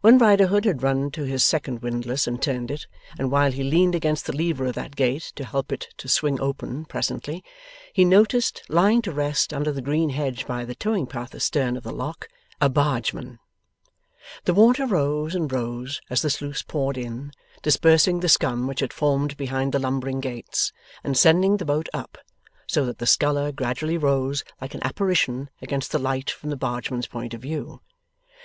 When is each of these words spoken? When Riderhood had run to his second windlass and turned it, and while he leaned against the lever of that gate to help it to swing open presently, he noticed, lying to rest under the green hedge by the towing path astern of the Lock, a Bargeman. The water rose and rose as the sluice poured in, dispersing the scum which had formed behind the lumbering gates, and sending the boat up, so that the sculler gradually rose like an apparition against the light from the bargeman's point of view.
When 0.00 0.16
Riderhood 0.16 0.64
had 0.64 0.84
run 0.84 1.10
to 1.10 1.24
his 1.24 1.44
second 1.44 1.82
windlass 1.82 2.28
and 2.28 2.40
turned 2.40 2.70
it, 2.70 2.86
and 3.18 3.32
while 3.32 3.50
he 3.50 3.64
leaned 3.64 3.96
against 3.96 4.26
the 4.26 4.32
lever 4.32 4.66
of 4.66 4.76
that 4.76 4.94
gate 4.94 5.32
to 5.34 5.44
help 5.44 5.72
it 5.72 5.88
to 5.96 6.08
swing 6.08 6.40
open 6.40 6.84
presently, 6.84 7.42
he 7.92 8.04
noticed, 8.04 8.62
lying 8.68 9.02
to 9.02 9.10
rest 9.10 9.52
under 9.52 9.72
the 9.72 9.82
green 9.82 10.10
hedge 10.10 10.46
by 10.46 10.64
the 10.64 10.76
towing 10.76 11.08
path 11.08 11.34
astern 11.34 11.76
of 11.76 11.82
the 11.82 11.90
Lock, 11.90 12.28
a 12.60 12.68
Bargeman. 12.68 13.40
The 14.44 14.54
water 14.54 14.86
rose 14.86 15.34
and 15.34 15.50
rose 15.50 16.00
as 16.08 16.22
the 16.22 16.30
sluice 16.30 16.62
poured 16.62 16.96
in, 16.96 17.32
dispersing 17.62 18.20
the 18.20 18.28
scum 18.28 18.68
which 18.68 18.78
had 18.78 18.92
formed 18.92 19.36
behind 19.36 19.72
the 19.72 19.80
lumbering 19.80 20.20
gates, 20.20 20.72
and 21.02 21.16
sending 21.18 21.56
the 21.56 21.64
boat 21.64 21.88
up, 21.92 22.18
so 22.68 22.86
that 22.86 22.98
the 22.98 23.04
sculler 23.06 23.50
gradually 23.50 23.98
rose 23.98 24.44
like 24.60 24.76
an 24.76 24.82
apparition 24.84 25.50
against 25.60 25.90
the 25.90 25.98
light 25.98 26.30
from 26.30 26.50
the 26.50 26.56
bargeman's 26.56 27.08
point 27.08 27.34
of 27.34 27.40
view. 27.42 27.80